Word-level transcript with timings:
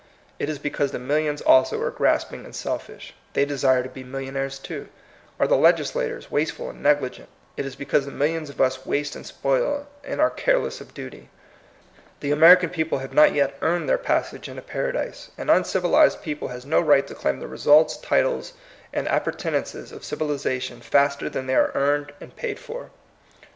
It 0.39 0.49
is 0.49 0.57
because 0.57 0.89
the 0.89 0.97
millions 0.97 1.41
also 1.41 1.79
are 1.79 1.91
grasping 1.91 2.43
and 2.43 2.55
selfish; 2.55 3.13
they 3.33 3.45
desire 3.45 3.83
to 3.83 3.87
be 3.89 4.03
millionnaires 4.03 4.57
too. 4.57 4.87
Are 5.39 5.45
the 5.45 5.55
legislators 5.55 6.31
wasteful 6.31 6.71
and 6.71 6.81
negligent? 6.81 7.29
It 7.55 7.67
is 7.67 7.75
because 7.75 8.05
the 8.05 8.11
millions 8.11 8.49
of 8.49 8.59
us 8.59 8.83
waste 8.83 9.15
and 9.15 9.27
spoil, 9.27 9.85
and 10.03 10.19
are 10.19 10.31
careless 10.31 10.81
of 10.81 10.95
duty. 10.95 11.29
The 12.21 12.31
Ameri 12.31 12.59
can 12.61 12.71
people 12.71 12.97
have 12.97 13.13
not 13.13 13.35
yet 13.35 13.55
earned 13.61 13.87
their 13.87 13.99
pas 13.99 14.29
sage 14.31 14.49
into 14.49 14.63
paradise. 14.63 15.29
An 15.37 15.51
uncivilized 15.51 16.23
people 16.23 16.47
has 16.47 16.65
no 16.65 16.79
right 16.81 17.05
to 17.05 17.13
claim 17.13 17.39
the 17.39 17.47
results, 17.47 17.95
titles, 17.97 18.53
and 18.91 19.05
appurtenances 19.05 19.91
of 19.91 20.03
civilization 20.03 20.81
faster 20.81 21.29
than 21.29 21.45
they 21.45 21.53
are 21.53 21.71
earned 21.75 22.11
and 22.19 22.35
paid 22.35 22.57
for. 22.57 22.89